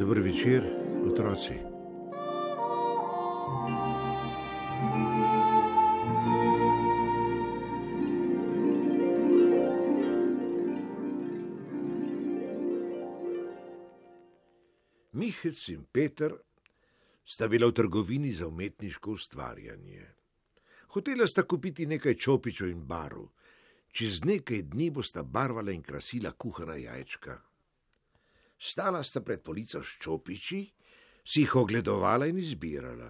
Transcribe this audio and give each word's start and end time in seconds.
Dobro 0.00 0.22
večer, 0.22 0.62
otroci. 1.12 1.52
Mihec 15.12 15.68
in 15.68 15.84
Peter 15.92 16.32
sta 17.24 17.48
bila 17.48 17.66
v 17.66 17.72
trgovini 17.72 18.32
za 18.32 18.48
umetniško 18.48 19.10
ustvarjanje. 19.10 20.06
Hotela 20.88 21.26
sta 21.26 21.42
kupiti 21.42 21.86
nekaj 21.86 22.14
čopičev 22.14 22.72
in 22.72 22.86
barv, 22.86 23.28
čez 23.92 24.24
nekaj 24.24 24.62
dni 24.62 24.90
bosta 24.90 25.22
barvala 25.22 25.76
in 25.76 25.82
krasila 25.82 26.32
kuhana 26.32 26.80
jajčka. 26.80 27.49
Stala 28.60 29.00
sta 29.02 29.22
pred 29.24 29.40
polico 29.40 29.80
s 29.80 29.96
čopiči, 29.96 30.60
si 31.24 31.40
jih 31.40 31.54
ogledovala 31.56 32.26
in 32.28 32.38
izbirala. 32.38 33.08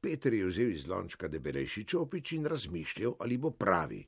Peter 0.00 0.34
je 0.34 0.46
vzel 0.46 0.70
iz 0.70 0.84
lončka 0.86 1.26
debelejši 1.28 1.82
čopič 1.84 2.32
in 2.36 2.46
razmišljal, 2.46 3.16
ali 3.18 3.38
bo 3.38 3.50
pravi. 3.50 4.04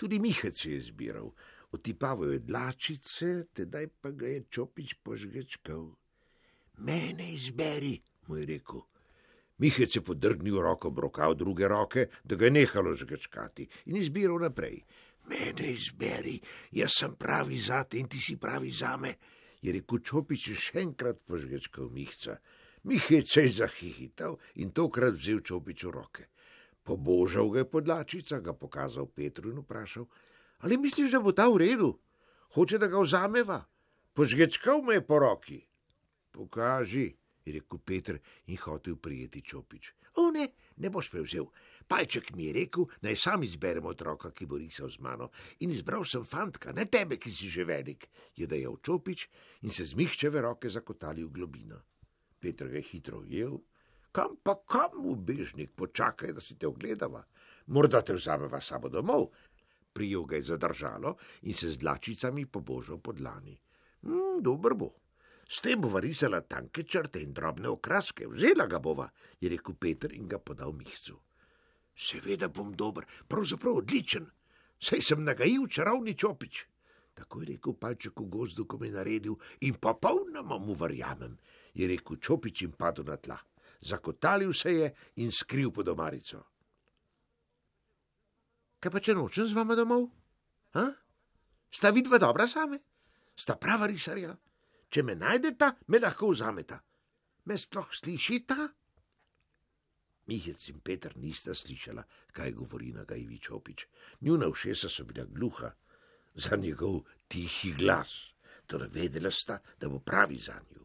Tudi 0.00 0.18
Mihec 0.18 0.64
je 0.64 0.76
izbiral, 0.76 1.28
otipaval 1.76 2.32
je 2.32 2.38
dlačice, 2.38 3.32
tedaj 3.52 3.88
pa 4.00 4.14
ga 4.16 4.30
je 4.30 4.44
čopič 4.48 4.94
požgečkal. 5.02 5.90
Mene 6.88 7.34
izberi, 7.34 7.98
mu 8.26 8.36
je 8.36 8.46
rekel. 8.46 8.80
Mihec 9.60 9.96
je 9.96 10.00
podrgnil 10.00 10.56
roko 10.62 10.90
brokal 10.90 11.34
druge 11.34 11.68
roke, 11.68 12.06
da 12.24 12.36
ga 12.36 12.48
je 12.48 12.50
nehalo 12.50 12.94
žgečkati 12.94 13.68
in 13.92 14.00
izbiral 14.00 14.40
naprej. 14.40 14.80
Mene 15.28 15.68
izberi, 15.74 16.38
jaz 16.72 16.96
sem 16.96 17.12
pravi 17.20 17.60
zate 17.60 18.00
in 18.00 18.08
ti 18.08 18.16
si 18.16 18.38
pravi 18.40 18.70
zame, 18.70 19.14
je 19.60 19.72
rekel 19.72 20.00
Čopič 20.00 20.50
še 20.56 20.80
enkrat 20.84 21.20
požgečkal 21.28 21.90
Mihca. 21.92 22.40
Se 23.28 23.42
je 23.44 23.52
zahihital 23.52 24.38
in 24.56 24.72
tokrat 24.72 25.14
vzel 25.14 25.40
Čopič 25.44 25.84
v 25.84 25.90
roke. 25.92 26.24
Pobožal 26.82 27.50
ga 27.52 27.60
je 27.60 27.68
podlačica, 27.68 28.40
ga 28.40 28.56
pokazal 28.56 29.06
Petru 29.06 29.52
in 29.52 29.60
vprašal: 29.60 30.08
Ali 30.64 30.80
misliš, 30.80 31.12
da 31.12 31.20
bo 31.20 31.32
ta 31.32 31.48
v 31.48 31.60
redu? 31.60 31.90
Hoče, 32.56 32.78
da 32.78 32.88
ga 32.88 33.00
vzameva? 33.00 33.64
Požgečkal 34.16 34.82
me 34.82 34.96
je 34.98 35.06
po 35.06 35.20
roki. 35.20 35.60
Pokaži, 36.32 37.12
je 37.44 37.52
rekel 37.52 37.78
Petr 37.78 38.18
in 38.46 38.56
hotel 38.56 38.96
prijeti 38.96 39.42
Čopič. 39.42 39.92
O 40.16 40.30
ne, 40.30 40.48
ne 40.76 40.90
boš 40.90 41.10
prevzel. 41.10 41.46
Palček 41.90 42.30
mi 42.38 42.44
je 42.46 42.52
rekel, 42.54 42.86
naj 43.02 43.16
sam 43.18 43.42
izberem 43.42 43.86
otroka, 43.90 44.30
ki 44.30 44.46
bo 44.46 44.60
risal 44.62 44.90
z 44.94 45.02
mano. 45.02 45.32
In 45.66 45.72
izbral 45.74 46.04
sem 46.06 46.22
fantka, 46.22 46.70
ne 46.72 46.84
tebe, 46.86 47.16
ki 47.18 47.30
si 47.34 47.48
že 47.50 47.64
velik, 47.66 48.06
je 48.38 48.46
dejal 48.46 48.76
Čopič 48.78 49.26
in 49.66 49.74
se 49.74 49.84
z 49.84 49.98
mihčeve 49.98 50.38
roke 50.40 50.70
zakotali 50.70 51.24
v 51.26 51.32
globino. 51.34 51.80
Petr 52.38 52.70
ga 52.70 52.78
je 52.78 52.86
hitro 52.92 53.18
ujel. 53.24 53.58
Kam 54.12 54.36
pa 54.42 54.54
kam, 54.66 55.02
ubežnik, 55.02 55.74
počakaj, 55.74 56.32
da 56.32 56.40
si 56.40 56.54
te 56.54 56.66
ogledava. 56.66 57.24
Morda 57.74 58.02
te 58.02 58.14
vzameva 58.14 58.60
sabo 58.60 58.88
domov. 58.88 59.26
Prijel 59.92 60.24
ga 60.30 60.36
je 60.36 60.46
zadržalo 60.46 61.16
in 61.42 61.54
se 61.54 61.72
z 61.74 61.78
dlačicami 61.78 62.46
pobožal 62.46 62.98
pod 63.02 63.20
lani. 63.20 63.56
Mm, 64.06 64.38
dober 64.42 64.74
bo. 64.74 64.92
S 65.42 65.58
tem 65.58 65.80
bova 65.82 65.98
risala 65.98 66.40
tanke 66.46 66.86
črte 66.86 67.18
in 67.18 67.34
drobne 67.34 67.68
okraske, 67.68 68.28
vzela 68.30 68.66
ga 68.70 68.78
bova, 68.78 69.08
je 69.40 69.50
rekel 69.50 69.74
Peter 69.74 70.14
in 70.14 70.28
ga 70.30 70.38
podal 70.38 70.70
mihcu. 70.72 71.18
Seveda 71.96 72.48
bom 72.48 72.72
dober, 72.72 73.04
pravzaprav 73.28 73.82
odličen, 73.82 74.26
saj 74.80 75.02
sem 75.02 75.24
nagajil 75.24 75.66
čarovni 75.68 76.14
čopič. 76.14 76.66
Tako 77.14 77.42
je 77.42 77.46
rekel 77.52 77.74
palček 77.76 78.20
v 78.20 78.28
gozdu, 78.32 78.64
ko 78.64 78.78
me 78.78 78.88
je 78.88 78.96
naredil 78.96 79.36
in 79.60 79.74
popolnoma 79.74 80.58
mu 80.58 80.74
verjamem, 80.74 81.36
je 81.74 81.88
rekel 81.88 82.16
čopič 82.16 82.62
in 82.62 82.72
padel 82.72 83.04
na 83.04 83.16
tla. 83.16 83.38
Zakotalil 83.80 84.52
se 84.52 84.72
je 84.72 84.94
in 85.16 85.32
skril 85.32 85.70
pod 85.70 85.88
omarico. 85.88 86.44
Kaj 88.80 88.92
pa 88.92 89.00
če 89.00 89.14
nočem 89.14 89.48
z 89.48 89.56
vama 89.56 89.76
domov? 89.76 90.08
Ha? 90.76 90.86
Sta 91.70 91.90
vidva 91.92 92.18
dobra 92.18 92.46
same? 92.48 92.80
Sta 93.36 93.56
prava 93.60 93.88
risarja? 93.88 94.32
Če 94.90 95.02
me 95.04 95.14
najdeta, 95.14 95.74
me 95.88 96.00
lahko 96.00 96.32
vzameta. 96.32 96.80
Me 97.44 97.56
sploh 97.60 97.92
slišita? 97.92 98.68
Mihec 100.30 100.68
in 100.70 100.78
Peter 100.78 101.16
nista 101.18 101.54
slišala, 101.54 102.04
kaj 102.32 102.52
govori 102.54 102.92
na 102.94 103.02
Gajvič 103.04 103.50
opič. 103.50 103.86
Njuna 104.20 104.48
ušesa 104.48 104.88
so 104.88 105.04
bila 105.04 105.24
gluha 105.24 105.72
za 106.34 106.56
njegov 106.56 107.00
tihi 107.28 107.72
glas, 107.72 108.12
torej 108.66 108.88
vedela 108.94 109.30
sta, 109.30 109.58
da 109.80 109.88
bo 109.88 109.98
pravi 109.98 110.38
za 110.38 110.54
njo. 110.70 110.84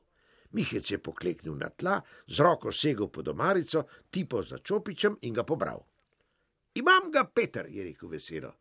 Mihec 0.51 0.91
je 0.91 0.97
pokleknil 0.97 1.57
na 1.57 1.69
tla, 1.69 2.01
z 2.27 2.39
roko 2.39 2.71
segel 2.71 3.07
pod 3.07 3.27
omarico, 3.27 3.83
tipo 4.09 4.41
za 4.43 4.57
čopičem 4.57 5.17
in 5.21 5.33
ga 5.33 5.43
pobral. 5.43 5.85
Imam 6.73 7.11
ga, 7.11 7.23
Peter, 7.23 7.69
je 7.69 7.83
rekel 7.83 8.09
veselo. 8.09 8.53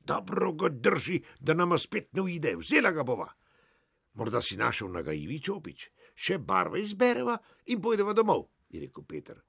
Dobro 0.00 0.52
ga 0.52 0.68
drži, 0.68 1.18
da 1.40 1.54
nama 1.54 1.78
spet 1.78 2.12
ne 2.12 2.22
uide, 2.22 2.54
vzela 2.56 2.90
ga 2.90 3.02
bova. 3.02 3.26
Morda 4.14 4.42
si 4.42 4.56
našel 4.56 4.92
nagajivi 4.92 5.42
čopič, 5.42 5.90
še 6.14 6.38
barve 6.38 6.84
izbereva 6.84 7.38
in 7.66 7.82
pojdeva 7.82 8.12
domov, 8.12 8.46
je 8.70 8.86
rekel 8.86 9.04
Peter. 9.04 9.42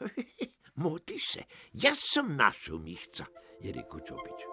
Moti 0.82 1.18
se, 1.18 1.44
jaz 1.72 1.98
sem 1.98 2.36
našel 2.36 2.78
mihca, 2.78 3.26
je 3.60 3.72
rekel 3.72 4.00
čopič. 4.00 4.48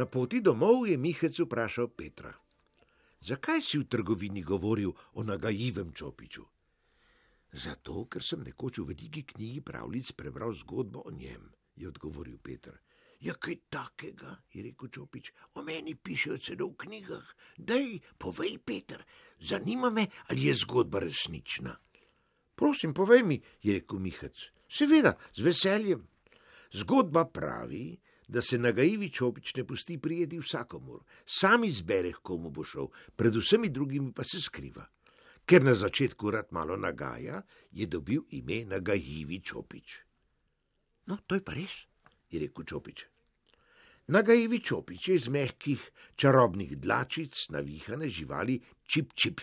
Na 0.00 0.06
poti 0.06 0.40
domov 0.40 0.88
je 0.88 0.96
Mihec 0.96 1.36
vprašal 1.44 1.92
Petra: 1.92 2.32
Zakaj 3.20 3.60
si 3.60 3.76
v 3.76 3.84
trgovini 3.84 4.40
govoril 4.40 4.94
o 5.12 5.20
nagajivem 5.20 5.92
čopiču? 5.92 6.59
Zato, 7.52 8.04
ker 8.06 8.22
sem 8.22 8.44
nekoč 8.46 8.78
v 8.78 8.92
veliki 8.92 9.24
knjigi 9.32 9.60
pravljic 9.66 10.12
prebral 10.12 10.54
zgodbo 10.54 11.02
o 11.06 11.10
njem, 11.10 11.50
je 11.76 11.88
odgovoril 11.88 12.38
Petr. 12.38 12.78
Ja, 13.20 13.34
kaj 13.34 13.56
takega, 13.68 14.38
je 14.54 14.62
rekel 14.64 14.88
Čopič, 14.88 15.32
o 15.54 15.62
meni 15.62 15.92
pišejo 15.94 16.38
celo 16.40 16.70
v 16.70 16.76
knjigah. 16.84 17.26
Dej, 17.58 17.98
povej, 18.16 18.56
Petr, 18.64 19.02
zanima 19.40 19.90
me, 19.90 20.06
ali 20.32 20.46
je 20.48 20.54
zgodba 20.62 21.02
resnična. 21.04 21.74
Prosim, 22.56 22.94
povej 22.94 23.22
mi, 23.26 23.36
je 23.60 23.76
rekel 23.76 23.98
Mihec. 24.00 24.46
Seveda, 24.70 25.16
z 25.36 25.44
veseljem. 25.44 26.06
Zgodba 26.72 27.26
pravi, 27.26 27.98
da 28.30 28.42
se 28.42 28.58
nagajivi 28.58 29.10
čopič 29.10 29.54
ne 29.54 29.66
pusti 29.66 29.98
prijeti 29.98 30.38
vsakomur, 30.38 31.02
sam 31.26 31.64
izbere, 31.64 32.12
komu 32.22 32.50
bo 32.50 32.64
šel, 32.64 32.88
pred 33.16 33.36
vsemi 33.36 33.68
drugimi 33.68 34.12
pa 34.14 34.24
se 34.24 34.40
skriva. 34.40 34.86
Ker 35.50 35.64
na 35.66 35.72
začetku 35.74 36.30
rad 36.30 36.52
malo 36.54 36.76
nagaja, 36.78 37.40
je 37.74 37.86
dobil 37.86 38.22
ime 38.30 38.60
nagajivi 38.70 39.40
čopič. 39.42 39.96
No, 41.10 41.16
to 41.26 41.34
je 41.34 41.42
pa 41.42 41.56
res, 41.58 41.74
je 42.30 42.38
rekel 42.38 42.62
čopič. 42.70 43.02
Nagajivi 44.14 44.60
čopič 44.62 45.08
je 45.08 45.18
iz 45.18 45.26
mehkih 45.26 45.88
čarobnih 46.14 46.78
dlačic 46.78 47.34
navihane 47.50 48.06
živali 48.06 48.60
čip 48.86 49.10
čip. 49.18 49.42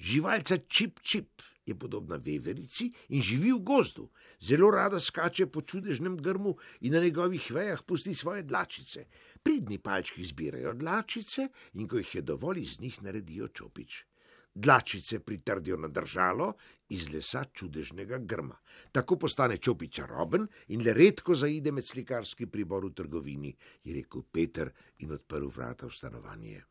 Živalca 0.00 0.62
čip 0.64 1.04
čip 1.04 1.44
je 1.68 1.76
podobna 1.76 2.16
veverici 2.16 2.88
in 3.12 3.20
živi 3.20 3.52
v 3.52 3.60
gozdu. 3.60 4.08
Zelo 4.40 4.72
rada 4.72 4.96
skače 4.96 5.52
po 5.52 5.60
čudežnem 5.60 6.16
grmu 6.16 6.56
in 6.80 6.96
na 6.96 7.04
njegovih 7.04 7.52
vejah 7.52 7.84
pusti 7.84 8.14
svoje 8.14 8.48
dlačice. 8.48 9.04
Pridni 9.42 9.76
palčki 9.78 10.24
zbirajo 10.24 10.72
dlačice 10.72 11.50
in 11.74 11.88
ko 11.88 12.00
jih 12.00 12.14
je 12.14 12.22
dovolj, 12.22 12.64
iz 12.64 12.80
njih 12.80 13.02
naredijo 13.02 13.48
čopič. 13.48 14.06
Dlačice 14.54 15.20
pritrdijo 15.20 15.76
na 15.76 15.88
držalo 15.88 16.52
iz 16.88 17.08
lesa 17.12 17.44
čudežnega 17.52 18.18
grma. 18.18 18.56
Tako 18.92 19.18
postane 19.18 19.58
čopič 19.58 19.94
čaroben 20.00 20.46
in 20.68 20.82
le 20.84 20.94
redko 20.94 21.34
zaide 21.34 21.72
med 21.72 21.84
slikarski 21.84 22.46
pribor 22.46 22.86
v 22.86 22.94
trgovini, 22.94 23.54
je 23.84 23.94
rekel 23.94 24.24
Peter 24.32 24.72
in 24.98 25.12
odprl 25.12 25.48
vrata 25.48 25.86
v 25.86 25.92
stanovanje. 25.92 26.62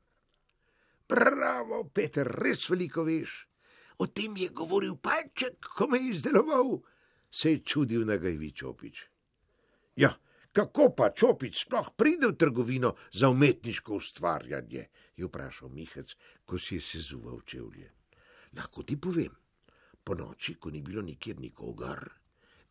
Bravo, 1.10 1.84
Peter, 1.94 2.28
res 2.28 2.68
veliko 2.70 3.06
veš. 3.08 3.48
O 3.98 4.08
tem 4.08 4.36
je 4.38 4.50
govoril 4.50 4.98
palček, 4.98 5.70
ko 5.78 5.88
me 5.88 5.98
je 5.98 6.10
izdeloval, 6.12 6.82
se 7.32 7.52
je 7.52 7.64
čudil 7.64 8.06
nagajvi 8.06 8.52
čopič. 8.52 9.06
Ja, 9.96 10.12
kako 10.58 10.90
pa 10.98 11.14
čopič 11.14 11.68
sploh 11.70 11.94
pride 11.94 12.32
v 12.32 12.34
trgovino 12.34 12.96
za 13.14 13.30
umetniško 13.30 14.02
ustvarjanje? 14.02 14.88
je 15.14 15.26
vprašal 15.26 15.70
Mihec, 15.70 16.16
ko 16.46 16.58
si 16.58 16.76
je 16.76 16.82
sezuval 16.82 17.42
čevlje. 17.46 17.92
Lahko 18.58 18.82
ti 18.82 18.98
povem, 18.98 19.30
po 20.02 20.18
noči, 20.18 20.56
ko 20.58 20.74
ni 20.74 20.82
bilo 20.82 21.02
nikjer 21.06 21.38
nikogar, 21.38 22.02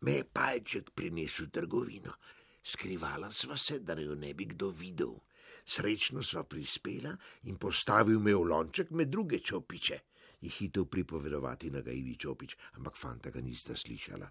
me 0.03 0.19
je 0.19 0.27
palček 0.27 0.91
prinesel 0.91 1.47
v 1.47 1.51
trgovino. 1.51 2.11
Skrivala 2.59 3.31
sva 3.31 3.55
se, 3.55 3.79
da 3.79 3.95
jo 3.95 4.15
ne 4.15 4.33
bi 4.33 4.51
kdo 4.51 4.67
videl. 4.75 5.15
Srečno 5.63 6.23
sva 6.23 6.43
prispela 6.43 7.15
in 7.47 7.55
postavil 7.55 8.19
me 8.19 8.35
v 8.35 8.43
lonček 8.51 8.91
med 8.91 9.07
druge 9.07 9.39
čopiče, 9.39 9.99
je 10.43 10.49
hitel 10.49 10.91
pripovedovati 10.91 11.71
nagajvi 11.71 12.19
čopič, 12.19 12.57
ampak 12.75 12.99
fanta 12.99 13.31
ga 13.31 13.39
nista 13.39 13.75
slišala. 13.75 14.27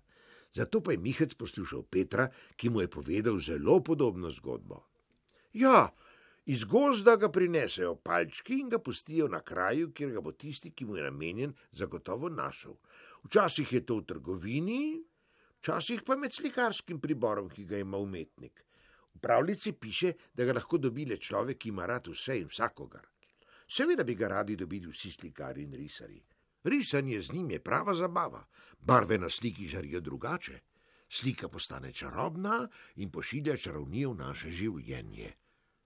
Zato 0.54 0.80
pa 0.80 0.92
je 0.92 0.98
Mihec 0.98 1.34
poslušal 1.34 1.82
Petra, 1.90 2.28
ki 2.56 2.68
mu 2.68 2.80
je 2.80 2.90
povedal 2.90 3.38
zelo 3.38 3.80
podobno 3.80 4.30
zgodbo. 4.30 4.84
Ja, 5.52 5.94
iz 6.46 6.64
gozda 6.64 7.16
ga 7.16 7.28
prinesejo 7.32 7.94
palčki 7.96 8.60
in 8.60 8.68
ga 8.68 8.78
pustijo 8.78 9.28
na 9.28 9.40
kraju, 9.40 9.92
kjer 9.92 10.10
ga 10.10 10.20
bo 10.20 10.32
tisti, 10.32 10.70
ki 10.70 10.84
mu 10.84 10.96
je 10.96 11.04
namenjen, 11.04 11.54
zagotovo 11.72 12.28
našel. 12.28 12.76
Včasih 13.24 13.72
je 13.72 13.82
to 13.86 13.96
v 14.00 14.06
trgovini, 14.12 15.02
včasih 15.58 16.02
pa 16.06 16.16
med 16.16 16.32
slikarskim 16.32 17.00
priborom, 17.00 17.48
ki 17.50 17.64
ga 17.64 17.78
ima 17.78 17.98
umetnik. 17.98 18.64
V 19.14 19.20
pravljici 19.20 19.72
piše, 19.72 20.12
da 20.34 20.44
ga 20.44 20.52
lahko 20.52 20.78
dobi 20.78 21.06
le 21.08 21.16
človek, 21.16 21.58
ki 21.58 21.68
ima 21.72 21.86
rad 21.86 22.08
vse 22.12 22.36
in 22.38 22.48
vsakogar. 22.52 23.08
Seveda 23.66 24.04
bi 24.04 24.14
ga 24.14 24.28
radi 24.28 24.56
dobili 24.56 24.86
vsi 24.92 25.10
slikari 25.10 25.64
in 25.64 25.72
risari. 25.74 26.20
Risanje 26.66 27.20
z 27.20 27.32
njim 27.32 27.50
je 27.50 27.60
prava 27.62 27.94
zabava, 27.94 28.46
barve 28.80 29.18
na 29.18 29.30
sliki 29.30 29.66
žarijo 29.66 30.00
drugače. 30.00 30.60
Slika 31.08 31.48
postane 31.48 31.92
čarobna 31.92 32.68
in 32.96 33.10
pošilja 33.10 33.56
čarovnijo 33.56 34.10
v 34.10 34.18
naše 34.18 34.50
življenje. 34.50 35.28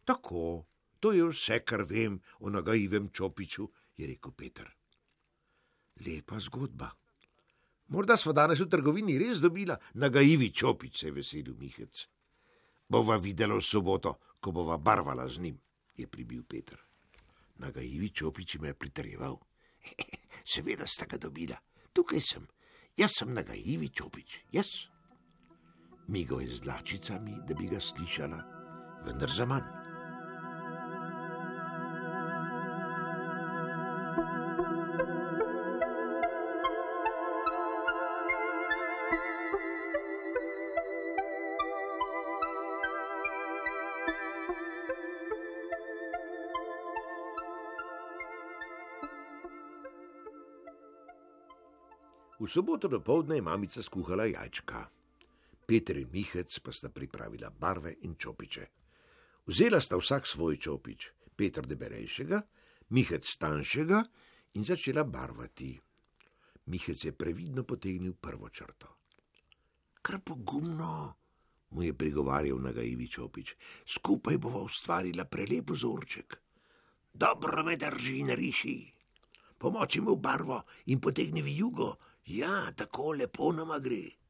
Tako, 0.05 0.65
to 1.01 1.13
je 1.13 1.27
vse, 1.29 1.59
kar 1.69 1.85
vem 1.85 2.17
o 2.39 2.51
nagajivem 2.51 3.11
čopiču, 3.13 3.69
je 3.97 4.07
rekel 4.07 4.33
Peter. 4.33 4.71
Lepa 6.07 6.41
zgodba. 6.41 6.89
Morda 7.89 8.17
smo 8.17 8.33
danes 8.33 8.61
v 8.61 8.69
trgovini 8.73 9.19
res 9.21 9.43
dobila 9.45 9.77
nagajivi 9.95 10.49
čopič, 10.49 11.01
se 11.01 11.11
je 11.11 11.13
veselil 11.13 11.59
Mihec. 11.61 12.07
Bova 12.89 13.19
videla 13.21 13.59
v 13.59 13.67
soboto, 13.67 14.17
ko 14.41 14.53
bova 14.53 14.79
barvala 14.79 15.29
z 15.29 15.45
njim, 15.45 15.61
je 15.97 16.07
pribil 16.07 16.43
Peter. 16.49 16.81
Nagajivi 17.59 18.09
čopič 18.09 18.57
me 18.65 18.73
je 18.73 18.75
pritrjeval. 18.75 19.37
Seveda 20.51 20.87
sta 20.87 21.07
ga 21.07 21.19
dobila, 21.19 21.57
tukaj 21.95 22.21
sem, 22.27 22.47
jaz 22.99 23.15
sem 23.21 23.35
nagajivi 23.35 23.93
čopič, 23.95 24.41
jaz. 24.53 24.71
Migo 26.11 26.41
je 26.41 26.49
z 26.51 26.65
dlačicami, 26.65 27.37
da 27.47 27.55
bi 27.55 27.69
ga 27.71 27.79
slišala, 27.81 28.41
vendar 29.07 29.31
za 29.31 29.47
manj. 29.47 29.80
Soboto 52.51 52.89
do 52.89 52.99
povdne 53.01 53.39
je 53.39 53.43
mamica 53.43 53.83
skuhala 53.83 54.27
jajčka. 54.27 54.89
Peter 55.67 55.95
in 55.97 56.11
Mihec 56.11 56.59
pa 56.59 56.73
sta 56.75 56.91
pripravila 56.91 57.51
barve 57.51 57.95
in 58.03 58.17
čopiče. 58.19 58.67
Vzela 59.47 59.79
sta 59.81 59.95
vsak 59.95 60.27
svoj 60.27 60.59
čopič, 60.59 61.13
Peter 61.37 61.63
deberejšega, 61.63 62.43
Mihec 62.91 63.23
tanjšega 63.39 64.03
in 64.59 64.67
začela 64.67 65.07
barvati. 65.07 65.79
Mihec 66.67 67.05
je 67.05 67.13
previdno 67.15 67.63
potegnil 67.63 68.19
prvo 68.19 68.51
črto. 68.51 68.99
Kar 70.03 70.19
pogumno, 70.19 71.15
mu 71.71 71.83
je 71.87 71.95
prigovarjal 71.95 72.59
nagajivi 72.59 73.07
čopič, 73.07 73.55
skupaj 73.87 74.39
bova 74.43 74.67
ustvarila 74.67 75.25
prelep 75.25 75.71
vzorček. 75.71 76.35
Dobro 77.15 77.63
me 77.63 77.77
drži 77.77 78.19
in 78.19 78.35
riši. 78.35 78.79
Pomoči 79.59 80.01
mu 80.01 80.17
v 80.17 80.21
barvo 80.25 80.65
in 80.91 80.99
potegni 80.99 81.43
v 81.43 81.55
jugo, 81.55 81.95
Ja, 82.27 82.73
tako 82.77 83.13
lepo 83.13 83.53
nama 83.53 83.79
gre. 83.79 84.21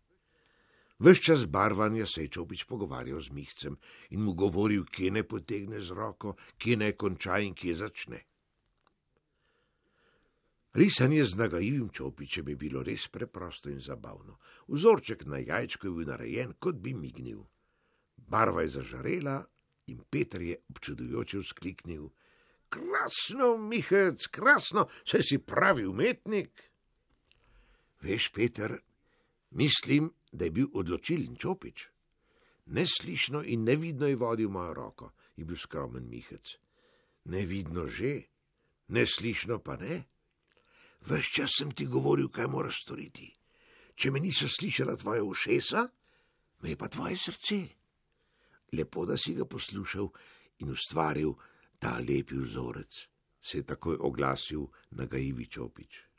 Ves 1.01 1.21
čas 1.21 1.47
barvanja 1.47 2.07
se 2.07 2.23
je 2.23 2.29
Čopič 2.29 2.65
pogovarjal 2.65 3.21
z 3.21 3.33
Mihcem 3.33 3.77
in 4.11 4.21
mu 4.21 4.35
govoril, 4.35 4.85
kje 4.85 5.11
ne 5.11 5.23
potegne 5.25 5.81
z 5.81 5.97
roko, 5.97 6.35
kje 6.59 6.77
ne 6.77 6.93
konča 6.93 7.39
in 7.41 7.55
kje 7.55 7.75
začne. 7.75 8.21
Risanje 10.75 11.25
z 11.25 11.37
nagajivim 11.37 11.89
Čopičem 11.89 12.49
je 12.49 12.57
bilo 12.57 12.83
res 12.83 13.09
preprosto 13.09 13.71
in 13.71 13.81
zabavno. 13.81 14.37
Vzorček 14.69 15.25
na 15.27 15.41
jajčku 15.41 15.87
je 15.87 15.93
bil 15.93 16.07
narejen, 16.13 16.53
kot 16.61 16.77
bi 16.77 16.93
mignil. 16.95 17.43
Barva 18.17 18.63
je 18.63 18.77
zažarela 18.77 19.41
in 19.87 20.05
Petr 20.11 20.43
je 20.43 20.57
občudujoče 20.71 21.39
vzkliknil: 21.39 22.11
Krasno, 22.69 23.57
Mihec, 23.59 24.27
krasno, 24.31 24.87
se 25.05 25.23
si 25.23 25.39
pravi 25.39 25.87
umetnik. 25.87 26.70
Veš, 28.01 28.29
Peter, 28.33 28.79
mislim, 29.51 30.13
da 30.33 30.45
je 30.45 30.51
bil 30.51 30.69
odločilen 30.73 31.37
čopič. 31.37 31.89
Neslišno 32.67 33.43
in 33.43 33.65
nevidno 33.65 34.07
je 34.07 34.17
vodil 34.17 34.49
mojo 34.49 34.75
roko, 34.75 35.13
je 35.37 35.45
bil 35.45 35.57
skromen 35.57 36.09
Mihec. 36.09 36.57
Nevidno 37.25 37.87
že, 37.87 38.23
neslišno 38.89 39.59
pa 39.59 39.77
ne. 39.77 40.05
Ves 41.07 41.25
čas 41.25 41.51
sem 41.59 41.71
ti 41.71 41.87
govoril, 41.87 42.29
kaj 42.29 42.47
moraš 42.47 42.83
storiti. 42.83 43.29
Če 43.95 44.11
me 44.11 44.21
niso 44.21 44.49
slišala 44.49 44.97
tvoje 44.97 45.23
ušesa, 45.23 45.89
me 46.63 46.69
je 46.71 46.77
pa 46.77 46.89
tvoje 46.89 47.17
srce. 47.17 47.61
Lepo, 48.73 49.05
da 49.07 49.17
si 49.19 49.35
ga 49.35 49.45
poslušal 49.45 50.09
in 50.61 50.71
ustvaril 50.71 51.35
ta 51.79 51.99
lepi 51.99 52.39
vzorec, 52.39 53.01
se 53.43 53.59
je 53.59 53.67
takoj 53.67 53.97
oglasil 54.01 54.69
nagajivi 54.91 55.47
čopič. 55.47 56.10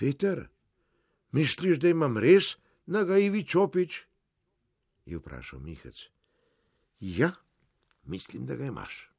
Peter, 0.00 0.46
misliš, 1.36 1.76
da 1.76 1.90
imam 1.92 2.16
res 2.16 2.54
nagajivi 2.88 3.44
čopič? 3.44 4.06
je 5.04 5.18
vprašal 5.18 5.60
Mihec. 5.60 6.08
Ja, 7.00 7.32
mislim, 8.04 8.46
da 8.46 8.56
ga 8.56 8.64
imaš. 8.64 9.10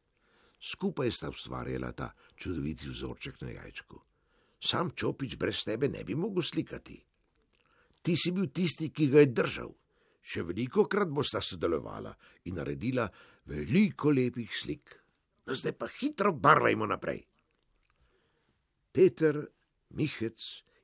Skupaj 0.72 1.12
sta 1.12 1.30
ustvarjala 1.30 1.92
ta 1.92 2.12
čudoviti 2.36 2.90
vzorček 2.90 3.42
na 3.42 3.50
jajčku. 3.50 4.02
Sam 4.62 4.92
čopič 4.96 5.36
brez 5.36 5.64
tebe 5.66 5.90
ne 5.90 6.04
bi 6.04 6.16
mogel 6.16 6.42
slikati. 6.42 6.98
Ti 8.02 8.16
si 8.18 8.32
bil 8.32 8.50
tisti, 8.54 8.90
ki 8.90 9.08
ga 9.10 9.22
je 9.22 9.34
držal. 9.34 9.72
Še 10.22 10.44
veliko 10.46 10.86
krat 10.86 11.10
bosta 11.10 11.42
sodelovala 11.42 12.14
in 12.46 12.58
naredila 12.58 13.08
veliko 13.50 14.14
lepih 14.14 14.50
slik. 14.54 14.94
No, 15.46 15.58
zdaj 15.58 15.74
pa 15.78 15.90
hitro 15.90 16.34
barvajmo 16.34 16.86
naprej. 16.86 17.24
Peter, 18.94 19.42
Mihec 19.98 20.42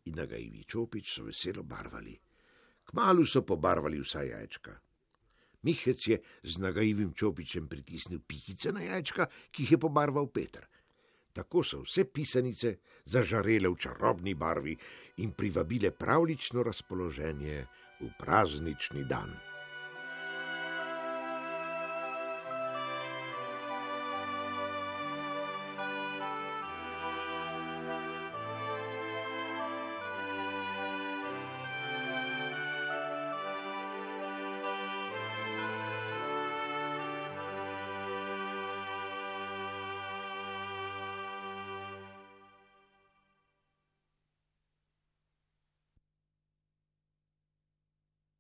in 0.07 0.15
nagajivi 0.15 0.63
čopič 0.63 1.13
so 1.13 1.27
veselo 1.27 1.63
barvali. 1.63 2.15
Kmalu 2.87 3.25
so 3.25 3.41
pobarvali 3.41 3.99
vsa 3.99 4.23
jajčka. 4.23 4.79
Mihec 5.63 6.07
je 6.07 6.17
z 6.43 6.57
nagajivim 6.63 7.13
čopičem 7.13 7.67
pritisnil 7.67 8.19
pikice 8.19 8.71
na 8.71 8.81
jajčka, 8.81 9.27
ki 9.51 9.63
jih 9.63 9.71
je 9.71 9.77
pobarval 9.77 10.27
Peter. 10.31 10.67
Tako 11.33 11.63
so 11.63 11.81
vse 11.83 12.05
pisanice 12.05 12.77
zažarele 13.05 13.69
v 13.69 13.75
čarobni 13.75 14.33
barvi 14.33 14.77
in 15.17 15.31
privabile 15.31 15.91
pravlično 15.91 16.63
razpoloženje 16.63 17.65
v 17.99 18.09
praznični 18.19 19.03
dan. 19.05 19.56